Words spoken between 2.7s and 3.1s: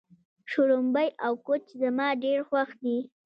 دي.